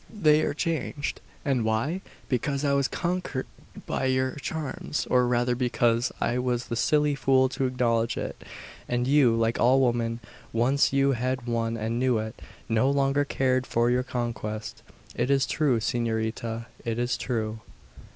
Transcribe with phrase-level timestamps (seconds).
[0.11, 2.01] They are changed, and why?
[2.27, 3.45] Because I was conquered
[3.85, 8.43] by your charms, or rather because I was the silly fool to acknowledge it;
[8.89, 10.19] and you, like all women,
[10.53, 14.81] once you had won and knew it, no longer cared for your conquest.
[15.15, 17.59] It is true, S'norita; it is true."